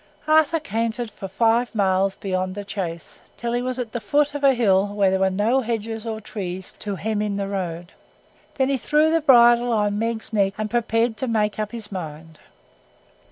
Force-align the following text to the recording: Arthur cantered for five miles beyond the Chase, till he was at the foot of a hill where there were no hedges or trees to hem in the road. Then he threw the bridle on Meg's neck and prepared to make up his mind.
Arthur 0.27 0.59
cantered 0.59 1.11
for 1.11 1.27
five 1.27 1.75
miles 1.75 2.15
beyond 2.15 2.55
the 2.55 2.65
Chase, 2.65 3.19
till 3.37 3.53
he 3.53 3.61
was 3.61 3.77
at 3.77 3.91
the 3.91 3.99
foot 4.01 4.33
of 4.33 4.43
a 4.43 4.55
hill 4.55 4.87
where 4.87 5.11
there 5.11 5.19
were 5.19 5.29
no 5.29 5.61
hedges 5.61 6.07
or 6.07 6.19
trees 6.19 6.73
to 6.79 6.95
hem 6.95 7.21
in 7.21 7.37
the 7.37 7.47
road. 7.47 7.91
Then 8.55 8.69
he 8.69 8.77
threw 8.77 9.11
the 9.11 9.21
bridle 9.21 9.71
on 9.71 9.99
Meg's 9.99 10.33
neck 10.33 10.55
and 10.57 10.71
prepared 10.71 11.17
to 11.17 11.27
make 11.27 11.59
up 11.59 11.71
his 11.71 11.91
mind. 11.91 12.39